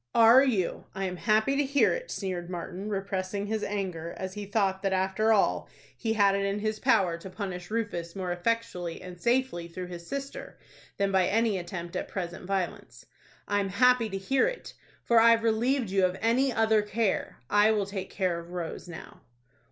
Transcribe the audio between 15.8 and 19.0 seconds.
you of any other care. I will take care of Rose